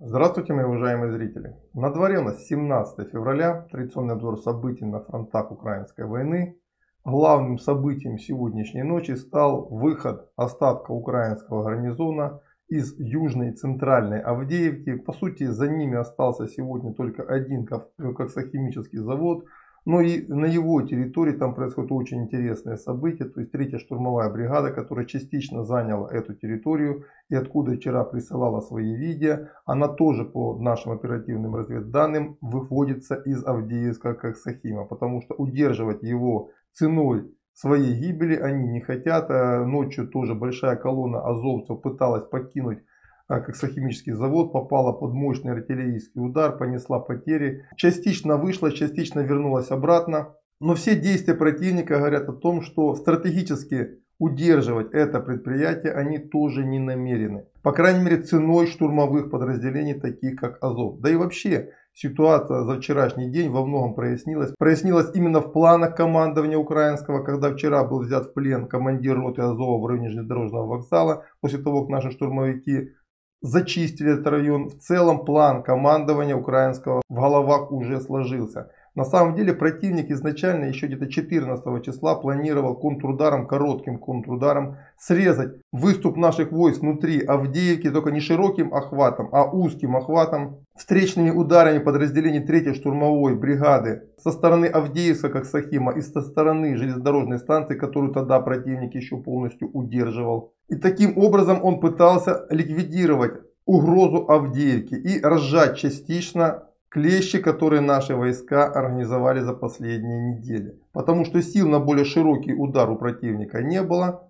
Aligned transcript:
Здравствуйте, 0.00 0.52
мои 0.52 0.64
уважаемые 0.64 1.10
зрители. 1.10 1.56
На 1.74 1.90
дворе 1.90 2.20
у 2.20 2.22
нас 2.22 2.46
17 2.46 3.10
февраля, 3.10 3.66
традиционный 3.72 4.14
обзор 4.14 4.38
событий 4.38 4.84
на 4.84 5.00
фронтах 5.00 5.50
украинской 5.50 6.04
войны. 6.04 6.56
Главным 7.04 7.58
событием 7.58 8.16
сегодняшней 8.16 8.84
ночи 8.84 9.16
стал 9.16 9.66
выход 9.68 10.30
остатка 10.36 10.92
украинского 10.92 11.64
гарнизона 11.64 12.40
из 12.68 12.96
южной 12.96 13.54
центральной 13.54 14.20
Авдеевки. 14.20 14.94
По 14.98 15.12
сути, 15.12 15.46
за 15.46 15.66
ними 15.66 15.96
остался 15.96 16.46
сегодня 16.46 16.94
только 16.94 17.24
один 17.24 17.66
коксохимический 17.66 19.00
завод– 19.00 19.46
но 19.88 20.02
и 20.02 20.26
на 20.28 20.44
его 20.44 20.82
территории 20.82 21.32
там 21.32 21.54
происходит 21.54 21.92
очень 21.92 22.24
интересное 22.24 22.76
событие. 22.76 23.26
То 23.26 23.40
есть 23.40 23.52
третья 23.52 23.78
штурмовая 23.78 24.28
бригада, 24.28 24.70
которая 24.70 25.06
частично 25.06 25.64
заняла 25.64 26.12
эту 26.12 26.34
территорию 26.34 27.06
и 27.30 27.34
откуда 27.34 27.74
вчера 27.74 28.04
присылала 28.04 28.60
свои 28.60 28.94
видео, 28.94 29.48
она 29.64 29.88
тоже 29.88 30.26
по 30.26 30.58
нашим 30.58 30.92
оперативным 30.92 31.54
разведданным 31.54 32.36
выводится 32.42 33.14
из 33.14 33.42
Авдеевска 33.42 34.12
как 34.12 34.36
Сахима. 34.36 34.84
Потому 34.84 35.22
что 35.22 35.34
удерживать 35.36 36.02
его 36.02 36.50
ценой 36.72 37.34
своей 37.54 37.94
гибели 37.94 38.36
они 38.36 38.68
не 38.68 38.82
хотят. 38.82 39.30
А 39.30 39.64
ночью 39.64 40.06
тоже 40.06 40.34
большая 40.34 40.76
колонна 40.76 41.26
азовцев 41.26 41.80
пыталась 41.80 42.24
покинуть 42.24 42.80
а, 43.28 43.40
как 43.40 43.56
сахимический 43.56 44.12
завод, 44.12 44.52
попала 44.52 44.92
под 44.92 45.12
мощный 45.12 45.52
артиллерийский 45.52 46.20
удар, 46.20 46.56
понесла 46.56 46.98
потери. 46.98 47.66
Частично 47.76 48.38
вышла, 48.38 48.72
частично 48.72 49.20
вернулась 49.20 49.70
обратно. 49.70 50.34
Но 50.60 50.74
все 50.74 50.96
действия 50.96 51.34
противника 51.34 51.98
говорят 51.98 52.28
о 52.28 52.32
том, 52.32 52.62
что 52.62 52.94
стратегически 52.96 53.98
удерживать 54.18 54.92
это 54.92 55.20
предприятие 55.20 55.92
они 55.92 56.18
тоже 56.18 56.64
не 56.64 56.80
намерены. 56.80 57.44
По 57.62 57.72
крайней 57.72 58.02
мере 58.02 58.22
ценой 58.22 58.66
штурмовых 58.66 59.30
подразделений, 59.30 59.94
таких 59.94 60.40
как 60.40 60.58
Азов. 60.62 61.00
Да 61.00 61.10
и 61.10 61.14
вообще 61.14 61.72
ситуация 61.92 62.62
за 62.64 62.78
вчерашний 62.78 63.30
день 63.30 63.50
во 63.50 63.64
многом 63.64 63.94
прояснилась. 63.94 64.52
Прояснилась 64.58 65.10
именно 65.14 65.40
в 65.40 65.52
планах 65.52 65.96
командования 65.96 66.56
украинского, 66.56 67.22
когда 67.22 67.52
вчера 67.52 67.84
был 67.84 68.00
взят 68.00 68.26
в 68.26 68.32
плен 68.32 68.66
командир 68.66 69.16
роты 69.16 69.42
Азова 69.42 69.80
в 69.80 69.86
районе 69.86 70.08
железнодорожного 70.08 70.66
вокзала, 70.66 71.24
после 71.40 71.58
того, 71.58 71.82
как 71.82 71.90
наши 71.90 72.10
штурмовики 72.10 72.94
зачистили 73.40 74.14
этот 74.14 74.26
район. 74.26 74.68
В 74.68 74.78
целом 74.78 75.24
план 75.24 75.62
командования 75.62 76.36
украинского 76.36 77.02
в 77.08 77.14
головах 77.14 77.70
уже 77.72 78.00
сложился. 78.00 78.70
На 78.98 79.04
самом 79.04 79.36
деле 79.36 79.54
противник 79.54 80.10
изначально 80.10 80.64
еще 80.64 80.88
где-то 80.88 81.06
14 81.06 81.84
числа 81.84 82.16
планировал 82.16 82.74
контрударом, 82.74 83.46
коротким 83.46 83.96
контрударом 83.96 84.78
срезать 84.98 85.52
выступ 85.70 86.16
наших 86.16 86.50
войск 86.50 86.80
внутри 86.80 87.20
Авдеевки, 87.20 87.90
только 87.90 88.10
не 88.10 88.18
широким 88.18 88.74
охватом, 88.74 89.28
а 89.30 89.44
узким 89.44 89.94
охватом, 89.94 90.64
встречными 90.76 91.30
ударами 91.30 91.78
подразделений 91.78 92.40
3 92.40 92.74
штурмовой 92.74 93.36
бригады 93.36 94.02
со 94.20 94.32
стороны 94.32 94.66
Авдеевска, 94.66 95.28
как 95.28 95.44
Сахима, 95.44 95.92
и 95.92 96.00
со 96.00 96.20
стороны 96.20 96.76
железнодорожной 96.76 97.38
станции, 97.38 97.76
которую 97.76 98.12
тогда 98.12 98.40
противник 98.40 98.96
еще 98.96 99.16
полностью 99.16 99.70
удерживал. 99.72 100.54
И 100.68 100.74
таким 100.74 101.16
образом 101.18 101.60
он 101.62 101.78
пытался 101.78 102.46
ликвидировать 102.50 103.34
угрозу 103.64 104.28
Авдеевки 104.28 104.94
и 104.94 105.20
разжать 105.20 105.76
частично 105.76 106.64
клещи, 106.88 107.38
которые 107.38 107.80
наши 107.80 108.14
войска 108.14 108.66
организовали 108.66 109.40
за 109.40 109.52
последние 109.52 110.34
недели. 110.34 110.80
Потому 110.92 111.24
что 111.24 111.42
сил 111.42 111.68
на 111.68 111.80
более 111.80 112.04
широкий 112.04 112.54
удар 112.54 112.90
у 112.90 112.96
противника 112.96 113.62
не 113.62 113.82
было. 113.82 114.24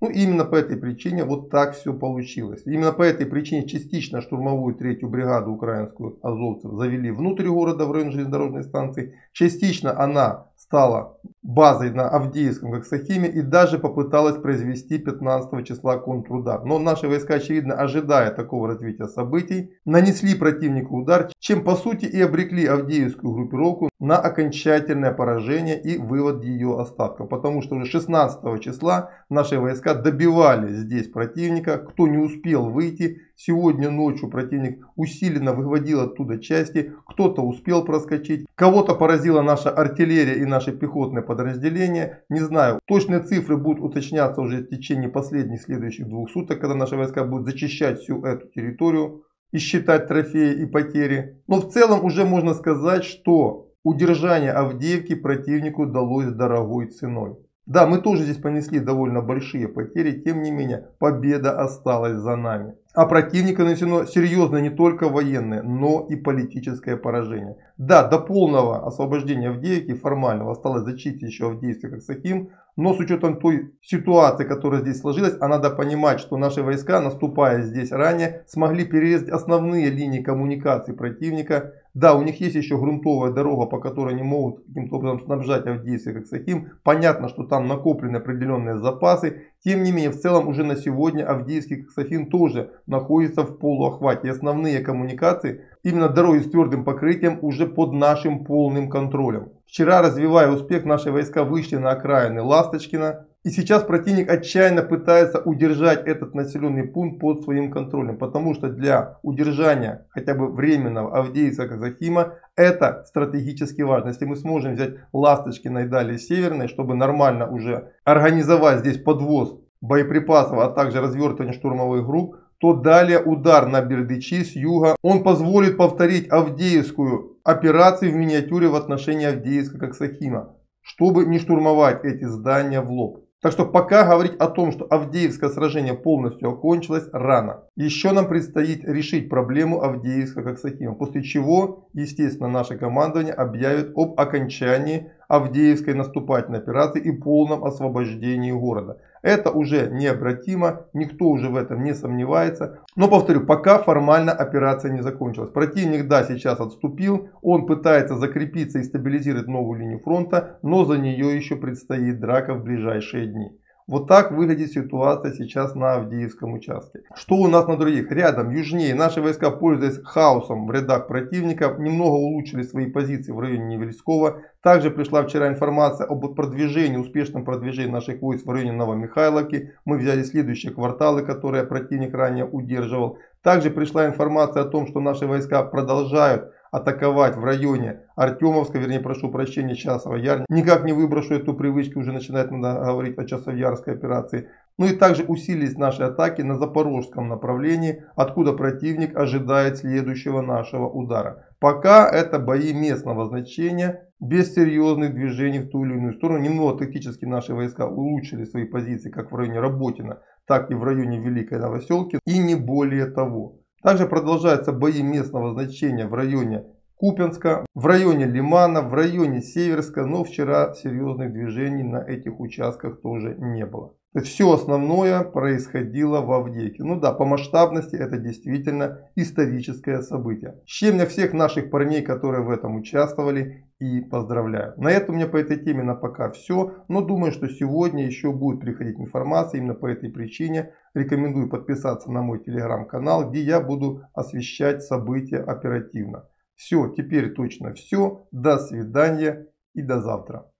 Ну 0.00 0.10
именно 0.10 0.44
по 0.44 0.56
этой 0.56 0.76
причине 0.76 1.24
вот 1.24 1.48
так 1.48 1.76
все 1.76 1.94
получилось. 1.94 2.62
Именно 2.66 2.92
по 2.92 3.02
этой 3.02 3.24
причине 3.24 3.68
частично 3.68 4.20
штурмовую 4.20 4.74
третью 4.74 5.08
бригаду 5.08 5.52
украинскую 5.52 6.18
азовцев 6.22 6.72
завели 6.72 7.12
внутрь 7.12 7.46
города 7.46 7.86
в 7.86 7.92
район 7.92 8.10
железнодорожной 8.10 8.64
станции. 8.64 9.14
Частично 9.32 9.96
она 9.96 10.48
стала 10.72 11.18
базой 11.42 11.90
на 11.90 12.08
Авдеевском 12.08 12.72
как 12.72 12.86
Сахиме 12.86 13.28
и 13.28 13.42
даже 13.42 13.78
попыталась 13.78 14.40
произвести 14.40 14.96
15 14.96 15.66
числа 15.66 15.98
контрудар. 15.98 16.64
Но 16.64 16.78
наши 16.78 17.08
войска, 17.08 17.34
очевидно, 17.34 17.74
ожидая 17.74 18.30
такого 18.30 18.68
развития 18.68 19.06
событий, 19.06 19.74
нанесли 19.84 20.34
противнику 20.34 21.02
удар, 21.02 21.30
чем 21.38 21.62
по 21.62 21.76
сути 21.76 22.06
и 22.06 22.18
обрекли 22.22 22.64
Авдеевскую 22.64 23.34
группировку 23.34 23.90
на 24.00 24.16
окончательное 24.16 25.12
поражение 25.12 25.78
и 25.78 25.98
вывод 25.98 26.42
ее 26.42 26.80
остатков. 26.80 27.28
Потому 27.28 27.60
что 27.60 27.74
уже 27.74 27.84
16 27.84 28.62
числа 28.62 29.10
наши 29.28 29.60
войска 29.60 29.92
добивали 29.94 30.72
здесь 30.72 31.08
противника, 31.08 31.76
кто 31.76 32.06
не 32.06 32.16
успел 32.16 32.70
выйти, 32.70 33.18
Сегодня 33.44 33.90
ночью 33.90 34.30
противник 34.30 34.86
усиленно 34.94 35.52
выводил 35.52 36.00
оттуда 36.00 36.38
части, 36.38 36.92
кто-то 37.08 37.42
успел 37.42 37.84
проскочить, 37.84 38.46
кого-то 38.54 38.94
поразила 38.94 39.42
наша 39.42 39.68
артиллерия 39.70 40.34
и 40.34 40.44
наши 40.62 40.78
пехотные 40.78 41.22
подразделения. 41.22 42.24
Не 42.28 42.40
знаю, 42.40 42.78
точные 42.86 43.20
цифры 43.20 43.56
будут 43.56 43.82
уточняться 43.82 44.40
уже 44.40 44.58
в 44.58 44.68
течение 44.68 45.08
последних 45.08 45.62
следующих 45.62 46.08
двух 46.08 46.30
суток, 46.30 46.60
когда 46.60 46.74
наши 46.74 46.96
войска 46.96 47.24
будут 47.24 47.46
зачищать 47.46 47.98
всю 47.98 48.24
эту 48.24 48.46
территорию 48.48 49.24
и 49.52 49.58
считать 49.58 50.06
трофеи 50.06 50.62
и 50.62 50.66
потери. 50.66 51.42
Но 51.48 51.56
в 51.56 51.70
целом 51.70 52.04
уже 52.04 52.24
можно 52.24 52.54
сказать, 52.54 53.04
что 53.04 53.70
удержание 53.82 54.52
Авдеевки 54.52 55.14
противнику 55.14 55.82
удалось 55.82 56.26
дорогой 56.26 56.86
ценой. 56.86 57.36
Да, 57.66 57.86
мы 57.86 57.98
тоже 57.98 58.22
здесь 58.22 58.38
понесли 58.38 58.80
довольно 58.80 59.20
большие 59.20 59.68
потери, 59.68 60.20
тем 60.20 60.42
не 60.42 60.50
менее 60.50 60.88
победа 60.98 61.60
осталась 61.60 62.18
за 62.18 62.36
нами. 62.36 62.74
А 62.94 63.06
противника 63.06 63.64
нанесено 63.64 64.04
серьезное 64.04 64.60
не 64.60 64.68
только 64.68 65.08
военное, 65.08 65.62
но 65.62 66.06
и 66.10 66.16
политическое 66.16 66.98
поражение. 66.98 67.56
Да, 67.78 68.06
до 68.06 68.18
полного 68.18 68.86
освобождения 68.86 69.48
Авдеевки 69.48 69.94
формального 69.94 70.52
осталось 70.52 70.84
зачистить 70.84 71.22
еще 71.22 71.46
Авдеевский 71.46 71.88
как 71.88 72.02
Сахим, 72.02 72.50
но 72.76 72.94
с 72.94 73.00
учетом 73.00 73.38
той 73.38 73.74
ситуации, 73.82 74.44
которая 74.44 74.80
здесь 74.80 75.00
сложилась, 75.00 75.36
а 75.40 75.48
надо 75.48 75.70
понимать, 75.70 76.20
что 76.20 76.36
наши 76.36 76.62
войска, 76.62 77.00
наступая 77.00 77.62
здесь 77.62 77.92
ранее, 77.92 78.44
смогли 78.46 78.84
перерезать 78.84 79.28
основные 79.28 79.90
линии 79.90 80.22
коммуникации 80.22 80.92
противника. 80.92 81.74
Да, 81.92 82.14
у 82.14 82.22
них 82.22 82.40
есть 82.40 82.54
еще 82.54 82.78
грунтовая 82.78 83.32
дорога, 83.32 83.66
по 83.66 83.78
которой 83.78 84.14
они 84.14 84.22
могут 84.22 84.64
каким-то 84.66 84.96
образом 84.96 85.20
снабжать 85.20 85.66
Авдеевский 85.66 86.14
как 86.14 86.26
Сахим. 86.26 86.70
Понятно, 86.82 87.28
что 87.28 87.44
там 87.44 87.68
накоплены 87.68 88.16
определенные 88.16 88.78
запасы. 88.78 89.42
Тем 89.62 89.82
не 89.82 89.92
менее, 89.92 90.10
в 90.10 90.18
целом 90.18 90.48
уже 90.48 90.64
на 90.64 90.76
сегодня 90.76 91.24
Авдеевский 91.28 91.82
как 91.82 91.90
Сахим 91.90 92.30
тоже 92.30 92.70
находится 92.86 93.42
в 93.42 93.58
полуохвате. 93.58 94.30
Основные 94.30 94.80
коммуникации, 94.80 95.62
именно 95.82 96.08
дороги 96.08 96.40
с 96.40 96.50
твердым 96.50 96.84
покрытием, 96.84 97.38
уже 97.42 97.66
под 97.66 97.92
нашим 97.92 98.44
полным 98.44 98.88
контролем. 98.88 99.50
Вчера, 99.66 100.02
развивая 100.02 100.50
успех, 100.50 100.84
наши 100.84 101.10
войска 101.10 101.44
вышли 101.44 101.76
на 101.76 101.92
окраины 101.92 102.42
Ласточкина. 102.42 103.26
И 103.42 103.50
сейчас 103.50 103.82
противник 103.82 104.30
отчаянно 104.30 104.82
пытается 104.82 105.40
удержать 105.40 106.06
этот 106.06 106.34
населенный 106.34 106.84
пункт 106.84 107.20
под 107.20 107.42
своим 107.42 107.72
контролем. 107.72 108.16
Потому 108.18 108.54
что 108.54 108.68
для 108.68 109.18
удержания 109.22 110.06
хотя 110.10 110.34
бы 110.34 110.52
временного 110.52 111.16
Авдеевска 111.16 111.66
Казахима 111.68 112.34
это 112.54 113.02
стратегически 113.06 113.82
важно. 113.82 114.08
Если 114.08 114.26
мы 114.26 114.36
сможем 114.36 114.74
взять 114.74 114.94
Ласточкино 115.12 115.80
и 115.80 115.88
далее 115.88 116.18
Северной, 116.18 116.68
чтобы 116.68 116.94
нормально 116.94 117.50
уже 117.50 117.92
организовать 118.04 118.80
здесь 118.80 118.98
подвоз 118.98 119.58
боеприпасов, 119.80 120.58
а 120.58 120.68
также 120.68 121.00
развертывание 121.00 121.54
штурмовых 121.54 122.06
групп, 122.06 122.36
то 122.62 122.74
далее 122.74 123.20
удар 123.20 123.66
на 123.66 123.82
Бердычи 123.82 124.44
с 124.44 124.54
юга. 124.54 124.94
Он 125.02 125.24
позволит 125.24 125.76
повторить 125.76 126.30
Авдеевскую 126.30 127.38
операцию 127.42 128.12
в 128.12 128.14
миниатюре 128.14 128.68
в 128.68 128.76
отношении 128.76 129.26
Авдеевска 129.26 129.80
как 129.80 129.96
Сахима, 129.96 130.54
чтобы 130.80 131.26
не 131.26 131.40
штурмовать 131.40 132.04
эти 132.04 132.22
здания 132.22 132.80
в 132.80 132.88
лоб. 132.92 133.24
Так 133.40 133.50
что 133.50 133.66
пока 133.66 134.04
говорить 134.04 134.36
о 134.36 134.46
том, 134.46 134.70
что 134.70 134.86
Авдеевское 134.88 135.50
сражение 135.50 135.94
полностью 135.94 136.50
окончилось, 136.50 137.08
рано. 137.12 137.64
Еще 137.74 138.12
нам 138.12 138.28
предстоит 138.28 138.84
решить 138.84 139.28
проблему 139.28 139.82
Авдеевска 139.82 140.44
как 140.44 140.60
Сахима, 140.60 140.94
после 140.94 141.24
чего, 141.24 141.88
естественно, 141.92 142.48
наше 142.48 142.78
командование 142.78 143.34
объявит 143.34 143.90
об 143.96 144.20
окончании 144.20 145.10
Авдеевской 145.32 145.94
наступательной 145.94 146.58
операции 146.58 147.00
и 147.00 147.10
полном 147.10 147.64
освобождении 147.64 148.52
города. 148.52 148.98
Это 149.22 149.50
уже 149.50 149.88
необратимо, 149.90 150.84
никто 150.92 151.24
уже 151.24 151.48
в 151.48 151.56
этом 151.56 151.82
не 151.82 151.94
сомневается. 151.94 152.80
Но 152.96 153.08
повторю, 153.08 153.46
пока 153.46 153.78
формально 153.78 154.32
операция 154.32 154.92
не 154.92 155.00
закончилась. 155.00 155.48
Противник, 155.48 156.06
да, 156.06 156.24
сейчас 156.24 156.60
отступил, 156.60 157.30
он 157.40 157.64
пытается 157.64 158.16
закрепиться 158.16 158.78
и 158.78 158.82
стабилизировать 158.82 159.46
новую 159.46 159.80
линию 159.80 160.00
фронта, 160.00 160.58
но 160.60 160.84
за 160.84 160.98
нее 160.98 161.34
еще 161.34 161.56
предстоит 161.56 162.20
драка 162.20 162.52
в 162.52 162.62
ближайшие 162.62 163.26
дни. 163.26 163.58
Вот 163.88 164.06
так 164.06 164.30
выглядит 164.30 164.70
ситуация 164.72 165.32
сейчас 165.32 165.74
на 165.74 165.94
Авдеевском 165.94 166.52
участке. 166.52 167.00
Что 167.14 167.34
у 167.34 167.48
нас 167.48 167.66
на 167.66 167.76
других? 167.76 168.12
Рядом, 168.12 168.50
южнее, 168.50 168.94
наши 168.94 169.20
войска, 169.20 169.50
пользуясь 169.50 170.00
хаосом 170.04 170.66
в 170.66 170.70
рядах 170.70 171.08
противника, 171.08 171.74
немного 171.78 172.14
улучшили 172.14 172.62
свои 172.62 172.86
позиции 172.86 173.32
в 173.32 173.40
районе 173.40 173.64
Невельского. 173.76 174.42
Также 174.62 174.90
пришла 174.92 175.24
вчера 175.24 175.48
информация 175.48 176.06
об 176.06 176.24
продвижении, 176.34 176.96
успешном 176.96 177.44
продвижении 177.44 177.90
наших 177.90 178.22
войск 178.22 178.46
в 178.46 178.50
районе 178.50 178.72
Новомихайловки. 178.72 179.72
Мы 179.84 179.98
взяли 179.98 180.22
следующие 180.22 180.72
кварталы, 180.72 181.22
которые 181.22 181.64
противник 181.64 182.14
ранее 182.14 182.44
удерживал. 182.44 183.18
Также 183.42 183.70
пришла 183.70 184.06
информация 184.06 184.62
о 184.62 184.66
том, 184.66 184.86
что 184.86 185.00
наши 185.00 185.26
войска 185.26 185.64
продолжают 185.64 186.52
атаковать 186.72 187.36
в 187.36 187.44
районе 187.44 188.00
Артемовска, 188.16 188.78
вернее, 188.78 188.98
прошу 188.98 189.30
прощения, 189.30 189.76
Часова 189.76 190.16
Яр. 190.16 190.44
Никак 190.48 190.84
не 190.84 190.92
выброшу 190.92 191.34
эту 191.34 191.54
привычку, 191.54 192.00
уже 192.00 192.12
начинает 192.12 192.50
надо 192.50 192.80
говорить 192.80 193.18
о 193.18 193.24
Часовярской 193.24 193.94
операции. 193.94 194.48
Ну 194.78 194.86
и 194.86 194.96
также 194.96 195.24
усилились 195.24 195.76
наши 195.76 196.02
атаки 196.02 196.40
на 196.40 196.56
запорожском 196.56 197.28
направлении, 197.28 198.04
откуда 198.16 198.54
противник 198.54 199.14
ожидает 199.14 199.76
следующего 199.76 200.40
нашего 200.40 200.88
удара. 200.88 201.46
Пока 201.60 202.08
это 202.08 202.38
бои 202.38 202.72
местного 202.72 203.26
значения, 203.26 204.08
без 204.18 204.54
серьезных 204.54 205.14
движений 205.14 205.58
в 205.58 205.68
ту 205.68 205.84
или 205.84 205.94
иную 205.94 206.14
сторону. 206.14 206.38
Немного 206.38 206.78
тактически 206.78 207.24
наши 207.24 207.54
войска 207.54 207.86
улучшили 207.88 208.44
свои 208.44 208.64
позиции 208.64 209.10
как 209.10 209.30
в 209.30 209.34
районе 209.34 209.60
Работина, 209.60 210.20
так 210.46 210.70
и 210.70 210.74
в 210.74 210.84
районе 210.84 211.18
Великой 211.18 211.58
Новоселки. 211.58 212.20
И 212.24 212.38
не 212.38 212.54
более 212.54 213.06
того. 213.06 213.61
Также 213.82 214.06
продолжаются 214.06 214.72
бои 214.72 215.02
местного 215.02 215.52
значения 215.52 216.06
в 216.06 216.14
районе 216.14 216.64
Купенска, 216.96 217.66
в 217.74 217.86
районе 217.86 218.26
Лимана, 218.26 218.80
в 218.80 218.94
районе 218.94 219.42
Северска, 219.42 220.06
но 220.06 220.22
вчера 220.22 220.72
серьезных 220.74 221.32
движений 221.32 221.82
на 221.82 221.98
этих 221.98 222.38
участках 222.38 223.00
тоже 223.00 223.34
не 223.36 223.66
было. 223.66 223.94
Все 224.20 224.52
основное 224.52 225.24
происходило 225.24 226.20
в 226.20 226.30
Авдеевке. 226.32 226.84
Ну 226.84 227.00
да, 227.00 227.12
по 227.12 227.24
масштабности 227.24 227.96
это 227.96 228.18
действительно 228.18 229.08
историческое 229.16 230.02
событие. 230.02 230.60
С 230.66 230.70
чем 230.70 230.98
я 230.98 231.06
всех 231.06 231.32
наших 231.32 231.70
парней, 231.70 232.02
которые 232.02 232.44
в 232.44 232.50
этом 232.50 232.76
участвовали, 232.76 233.64
и 233.82 234.00
поздравляю. 234.00 234.74
На 234.76 234.92
этом 234.92 235.14
у 235.14 235.18
меня 235.18 235.26
по 235.26 235.36
этой 235.36 235.56
теме 235.58 235.82
на 235.82 235.96
пока 235.96 236.30
все. 236.30 236.84
Но 236.86 237.00
думаю, 237.00 237.32
что 237.32 237.48
сегодня 237.48 238.06
еще 238.06 238.30
будет 238.30 238.60
приходить 238.60 239.00
информация. 239.00 239.58
Именно 239.58 239.74
по 239.74 239.86
этой 239.86 240.08
причине 240.08 240.72
рекомендую 240.94 241.48
подписаться 241.48 242.08
на 242.12 242.22
мой 242.22 242.38
телеграм-канал, 242.44 243.30
где 243.30 243.40
я 243.40 243.60
буду 243.60 244.02
освещать 244.14 244.84
события 244.84 245.38
оперативно. 245.38 246.28
Все, 246.54 246.92
теперь 246.96 247.32
точно 247.32 247.74
все. 247.74 248.28
До 248.30 248.58
свидания 248.58 249.48
и 249.74 249.82
до 249.82 250.00
завтра. 250.00 250.51